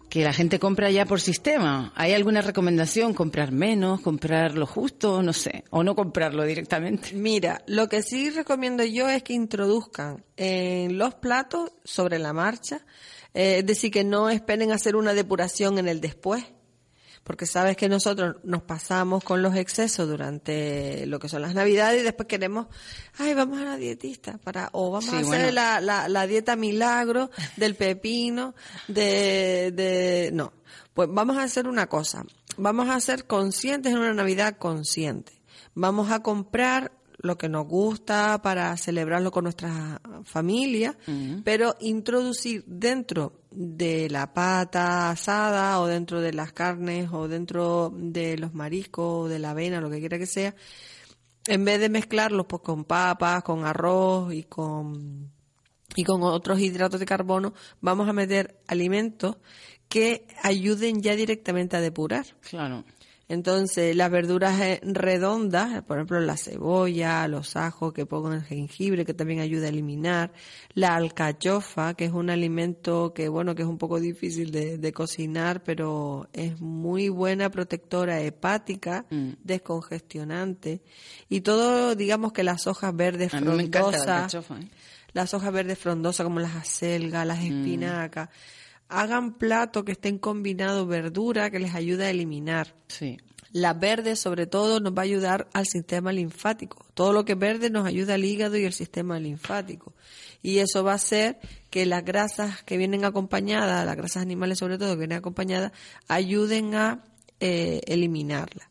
[0.09, 1.91] que la gente compra ya por sistema.
[1.95, 3.13] ¿Hay alguna recomendación?
[3.13, 4.01] ¿Comprar menos?
[4.01, 5.23] ¿Comprar lo justo?
[5.23, 5.63] No sé.
[5.71, 7.13] ¿O no comprarlo directamente?
[7.13, 12.85] Mira, lo que sí recomiendo yo es que introduzcan en los platos sobre la marcha,
[13.33, 16.43] eh, es decir, que no esperen hacer una depuración en el después
[17.23, 22.01] porque sabes que nosotros nos pasamos con los excesos durante lo que son las navidades
[22.01, 22.67] y después queremos,
[23.17, 27.31] ay, vamos a la dietista para, o vamos a hacer la, la, la, dieta milagro
[27.55, 28.55] del pepino,
[28.87, 30.53] de, de, no.
[30.93, 32.23] Pues vamos a hacer una cosa,
[32.57, 35.41] vamos a ser conscientes en una Navidad consciente.
[35.75, 36.91] Vamos a comprar
[37.23, 40.97] lo que nos gusta para celebrarlo con nuestra familia,
[41.45, 48.37] pero introducir dentro de la pata asada o dentro de las carnes o dentro de
[48.37, 50.53] los mariscos o de la avena, lo que quiera que sea,
[51.47, 55.31] en vez de mezclarlos pues con papas, con arroz y con
[55.95, 59.37] y con otros hidratos de carbono, vamos a meter alimentos
[59.87, 62.25] que ayuden ya directamente a depurar.
[62.41, 62.83] Claro.
[63.29, 68.43] Entonces, las verduras eh, redondas, por ejemplo, la cebolla, los ajos que pongo en el
[68.43, 70.33] jengibre, que también ayuda a eliminar,
[70.73, 75.63] la alcachofa, que es un alimento que, bueno, que es un poco difícil de, cocinar,
[75.63, 79.29] pero es muy buena protectora hepática, mm.
[79.41, 80.81] descongestionante,
[81.29, 84.69] y todo, digamos que las hojas verdes frondosas, ¿eh?
[85.13, 88.29] las hojas verdes frondosas como las acelgas, las mm.
[89.01, 92.75] Hagan plato que estén combinados verdura que les ayude a eliminar.
[92.87, 93.17] Sí.
[93.51, 96.85] La verde, sobre todo, nos va a ayudar al sistema linfático.
[96.95, 99.93] Todo lo que es verde nos ayuda al hígado y al sistema linfático.
[100.41, 101.37] Y eso va a hacer
[101.69, 105.71] que las grasas que vienen acompañadas, las grasas animales sobre todo que vienen acompañadas,
[106.07, 107.03] ayuden a
[107.39, 108.69] eh, eliminarla.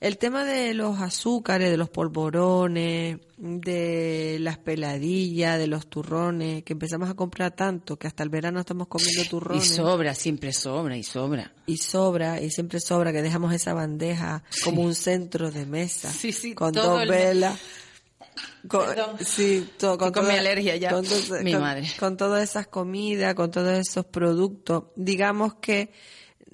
[0.00, 6.72] El tema de los azúcares, de los polvorones, de las peladillas, de los turrones, que
[6.72, 9.64] empezamos a comprar tanto que hasta el verano estamos comiendo turrones.
[9.64, 11.52] Y sobra, siempre sobra, y sobra.
[11.66, 16.10] Y sobra, y siempre sobra, que dejamos esa bandeja como un centro de mesa.
[16.10, 17.56] Sí, sí, con dos velas.
[18.66, 19.16] con, Perdón.
[19.24, 20.90] sí, to- con, mi alergia ya.
[20.90, 21.04] Con,
[21.44, 21.86] Mi con- madre.
[22.00, 24.86] con todas esas comidas, con todos esos productos.
[24.96, 25.92] Digamos que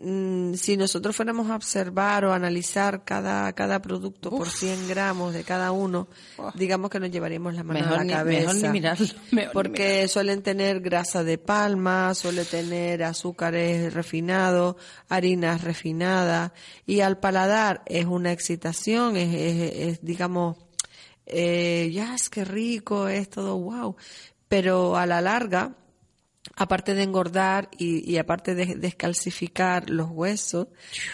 [0.01, 5.45] mm, si nosotros fuéramos a observar o analizar cada, cada producto por 100 gramos de
[5.45, 6.09] cada uno,
[6.55, 8.41] digamos que nos llevaríamos la mano Mejor a la ni- cabeza.
[8.41, 14.77] mejor ni mirarlo, mejor ni porque suelen tener grasa de palma, suele tener azúcares refinados,
[15.09, 16.53] harinas refinadas,
[16.87, 20.57] y al paladar es una excitación, es, es- es, digamos,
[21.27, 23.97] eh, ya es que rico, es todo wow.
[24.49, 25.77] Pero a la larga,
[26.57, 30.69] aparte de engordar y, y aparte de descalcificar los huesos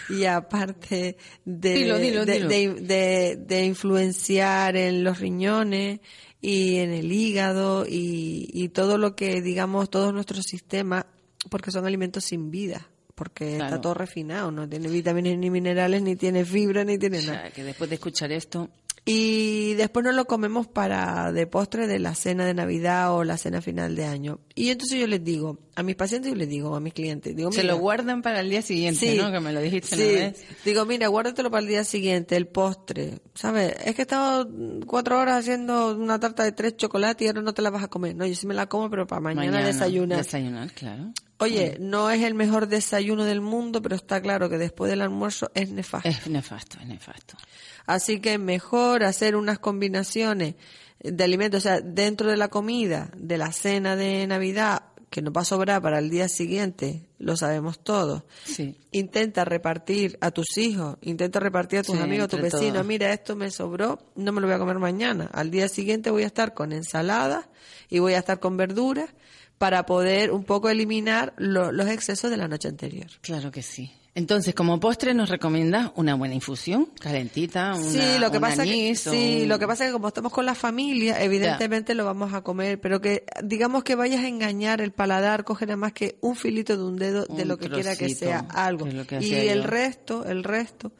[0.09, 2.47] y aparte de, Dilo, dilo, de, dilo.
[2.49, 5.99] de- de- de influenciar en los riñones
[6.41, 11.05] y en el hígado y, y todo lo que digamos todo nuestro sistema
[11.49, 13.65] porque son alimentos sin vida porque Claro.
[13.75, 17.41] está todo refinado no tiene vitaminas ni minerales ni tiene fibra ni tiene O nada
[17.41, 18.69] sea, que después de escuchar esto,
[19.09, 23.37] y después nos lo comemos para de postre de la cena de Navidad o la
[23.37, 24.41] cena final de año.
[24.53, 27.49] Y entonces yo les digo, a mis pacientes yo les digo, a mis clientes, digo,
[27.53, 29.31] se mira, lo guardan para el día siguiente, Sí, ¿no?
[29.31, 30.01] Que me lo dijiste sí.
[30.01, 30.45] una vez.
[30.65, 33.21] Digo, mira, guárdatelo para el día siguiente, el postre.
[33.33, 33.75] ¿Sabes?
[33.85, 34.49] Es que he estado
[34.85, 37.87] cuatro horas haciendo una tarta de tres chocolates y ahora no te la vas a
[37.87, 38.13] comer.
[38.13, 40.17] No, yo sí me la como, pero para mañana, desayunar.
[40.17, 41.13] Desayunar, claro.
[41.39, 45.51] Oye, no es el mejor desayuno del mundo, pero está claro que después del almuerzo
[45.53, 46.09] es nefasto.
[46.09, 47.37] Es nefasto, es nefasto.
[47.85, 50.55] Así que mejor hacer unas combinaciones
[51.03, 55.31] de alimentos, o sea, dentro de la comida, de la cena de Navidad, que nos
[55.31, 58.23] va a sobrar para el día siguiente, lo sabemos todos.
[58.43, 58.75] Sí.
[58.91, 62.73] Intenta repartir a tus hijos, intenta repartir a tus Sí, amigos, a tus vecinos.
[62.73, 62.85] todos.
[62.87, 65.29] Mira, esto me sobró, no me lo voy a comer mañana.
[65.31, 67.47] Al día siguiente voy a estar con ensalada
[67.89, 69.09] y voy a estar con verduras
[69.57, 73.07] para poder un poco eliminar lo- los excesos de la noche anterior.
[73.21, 73.91] Claro que sí.
[74.15, 78.63] Entonces, como postre nos recomiendas una buena infusión, calentita, una, sí, lo que un pasa
[78.63, 81.93] que, anís sí, un- lo que pasa es que como estamos con la familia, evidentemente
[81.93, 85.77] lo vamos a comer, pero que digamos que vayas a engañar el paladar, coge nada
[85.77, 88.85] más que un filito de un dedo de lo que quiera que sea algo.
[89.07, 89.67] que y el yo.
[89.67, 90.91] resto, el resto,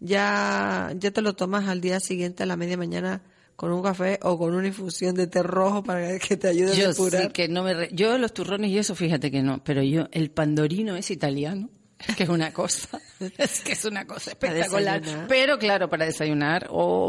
[0.00, 3.22] ya, ya te lo tomas al día siguiente a la media mañana
[3.56, 6.88] con un café o con una infusión de té rojo para que te ayude a
[6.88, 7.22] depurar.
[7.22, 7.74] sí que no me...
[7.74, 11.70] re- Yo los turrones y eso, fíjate que no, pero yo, el pandorino es italiano,
[12.16, 13.00] que es una cosa,
[13.38, 15.00] es que es una cosa espectacular.
[15.28, 17.08] Pero claro, para desayunar o,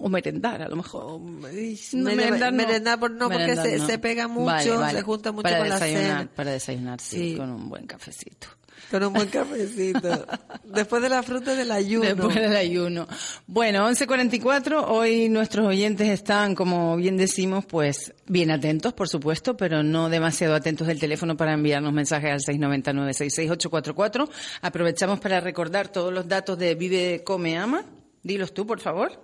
[0.00, 1.20] o merendar a lo mejor.
[1.20, 2.56] No, mere- merendar no.
[2.56, 3.86] merendar por- no, porque se, no.
[3.86, 4.98] se pega mucho, Vale, vale.
[4.98, 6.30] se junta mucho para con la desayunar, cena.
[6.34, 7.36] Para desayunar, sí, Sí.
[7.36, 8.48] con un buen cafecito.
[8.90, 10.26] Con un buen cafecito.
[10.64, 12.04] Después de la fruta del ayuno.
[12.04, 13.06] Después del ayuno.
[13.46, 19.82] Bueno, 11.44, hoy nuestros oyentes están, como bien decimos, pues bien atentos, por supuesto, pero
[19.82, 24.28] no demasiado atentos del teléfono para enviarnos mensajes al 699-66844.
[24.62, 27.84] Aprovechamos para recordar todos los datos de Vive Come Ama.
[28.22, 29.20] Dilos tú, por favor.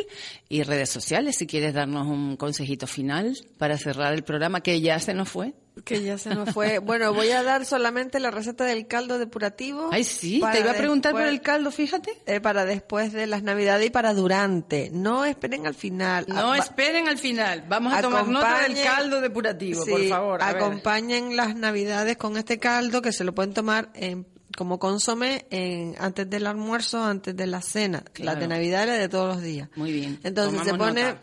[0.49, 4.99] y redes sociales, si quieres darnos un consejito final para cerrar el programa, que ya
[4.99, 5.53] se nos fue.
[5.85, 6.79] Que ya se nos fue.
[6.81, 9.89] Bueno, voy a dar solamente la receta del caldo depurativo.
[9.91, 12.23] Ay, sí, te iba a preguntar por después- el caldo, fíjate.
[12.27, 14.91] eh, para después de las navidades y para durante.
[14.93, 16.27] No esperen al final.
[16.29, 17.65] No Ah, esperen al final.
[17.69, 20.43] Vamos a tomar nota del caldo depurativo, Sí, por favor.
[20.43, 20.63] a ver.
[20.63, 25.95] acompañen las navidades con este caldo que se lo pueden tomar en, como consomé en,
[25.99, 28.05] antes del almuerzo, antes de la cena.
[28.13, 28.35] Claro.
[28.39, 29.71] La de Navidad y la de todos los días.
[29.77, 30.21] Muy bien.
[30.23, 31.21] Entonces se pone nota.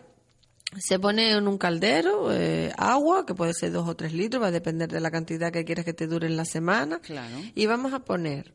[0.77, 4.47] Se pone en un caldero eh, agua, que puede ser dos o tres litros, va
[4.47, 6.99] a depender de la cantidad que quieras que te dure en la semana.
[6.99, 7.38] Claro.
[7.55, 8.53] Y vamos a poner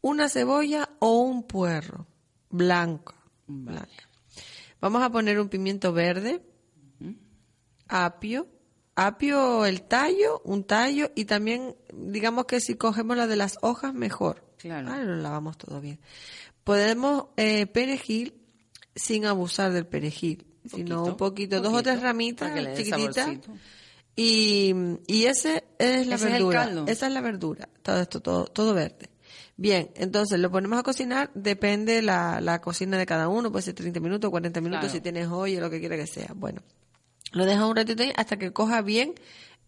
[0.00, 2.06] una cebolla o un puerro
[2.50, 3.14] blanco.
[3.46, 4.08] blanca.
[4.80, 6.42] Vamos a poner un pimiento verde,
[7.88, 8.46] apio,
[8.94, 13.94] apio el tallo, un tallo y también digamos que si cogemos la de las hojas
[13.94, 14.44] mejor.
[14.58, 14.88] Claro.
[14.90, 15.98] Ah, lo lavamos todo bien.
[16.62, 18.34] Podemos eh, perejil
[18.94, 23.28] sin abusar del perejil, sino un poquito, dos o tres ramitas chiquititas.
[24.14, 24.74] Y,
[25.06, 26.64] y ese es la Ese es el verdura.
[26.64, 26.84] caldo.
[26.86, 27.68] Esa es la verdura.
[27.82, 29.10] Todo esto, todo, todo verde.
[29.58, 33.74] Bien, entonces lo ponemos a cocinar, depende la, la cocina de cada uno, puede ser
[33.74, 34.94] 30 minutos, 40 minutos, Claro.
[34.94, 36.32] si tienes olla, lo que quiera que sea.
[36.34, 36.62] Bueno,
[37.32, 39.14] lo dejas un ratito ahí hasta que coja bien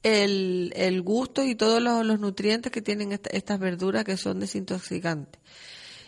[0.03, 4.40] el, el gusto y todos los, los nutrientes que tienen esta- estas verduras que son
[4.40, 5.40] desintoxicantes.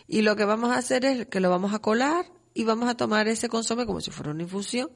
[0.07, 2.95] Y lo que vamos a hacer es que lo vamos a colar y vamos a
[2.95, 4.89] tomar ese consomé como si fuera una infusión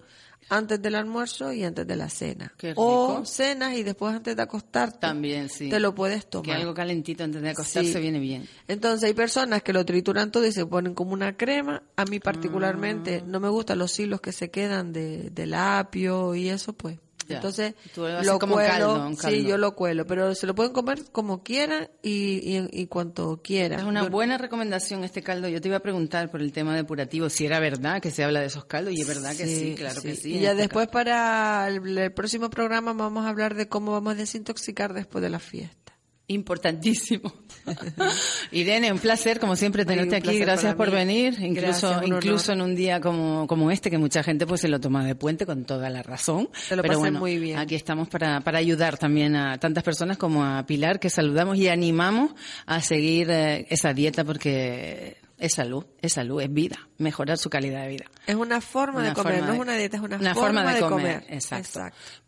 [0.49, 2.53] antes del almuerzo y antes de la cena.
[2.57, 2.81] Qué rico.
[3.21, 4.99] O cenas y después antes de acostarte.
[4.99, 5.69] También, sí.
[5.69, 6.45] Te lo puedes tomar.
[6.45, 7.99] Que algo calentito antes de acostarse Sí.
[7.99, 8.47] viene bien.
[8.67, 11.81] Entonces hay personas que lo trituran todo y se ponen como una crema.
[11.95, 13.25] A mí particularmente Ah.
[13.27, 16.99] no me gustan los hilos que se quedan de, del apio y eso pues.
[17.27, 17.35] Ya.
[17.37, 20.45] Entonces Tú lo haces lo como cuelo, caldo, un sí, yo lo cuelo, pero se
[20.45, 23.79] lo pueden comer como quieran y, y, y cuanto quieran.
[23.79, 25.47] Es una Yo- buena recomendación este caldo.
[25.47, 28.41] Yo te iba a preguntar por el tema depurativo, si era verdad que se habla
[28.41, 30.35] de esos caldos, y es verdad que sí, claro que sí.
[30.35, 34.13] Y ya este después para el, el próximo programa vamos a hablar de cómo vamos
[34.13, 35.84] a desintoxicar después de la fiesta.
[36.27, 37.31] Importantísimo.
[38.51, 40.39] Irene, un placer, como siempre, tenerte aquí.
[40.39, 40.95] Gracias por mí.
[40.95, 41.37] venir.
[41.39, 44.79] Incluso, Gracias, incluso en un día como, como este, que mucha gente pues se lo
[44.79, 46.49] toma de puente con toda la razón.
[46.67, 47.59] Te lo Pero bueno, muy bien.
[47.59, 51.67] aquí estamos para, para ayudar también a tantas personas como a Pilar, que saludamos y
[51.67, 52.31] animamos
[52.65, 57.81] a seguir eh, esa dieta porque es salud, es salud, es vida, mejorar su calidad
[57.83, 58.05] de vida.
[58.25, 60.73] Es una forma Una de comer, forma no es de- una dieta, es una, forma,
[60.73, 61.21] de, comer.
[61.21, 61.25] comer.
[61.29, 61.81] Exacto.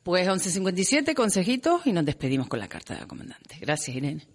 [0.04, 3.58] Pues 11.57, consejitos, y nos despedimos con la carta de la comandante.
[3.60, 4.26] Gracias, Irene.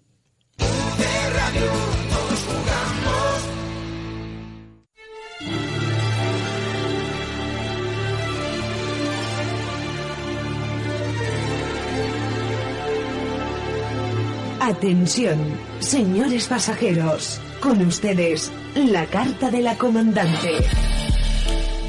[14.59, 15.37] Atención,
[15.79, 17.39] señores pasajeros.
[17.63, 20.49] Con ustedes, la carta de la comandante.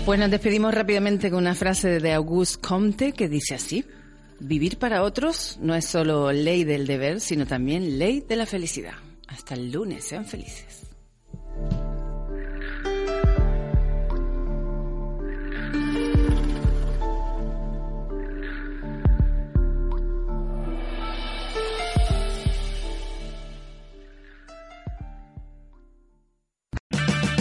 [0.06, 3.84] Pues nos despedimos rápidamente con una frase de Auguste Comte que dice así.
[4.38, 8.94] Vivir para otros no es solo ley del deber, sino también ley de la felicidad.
[9.26, 10.83] Hasta el lunes, sean felices.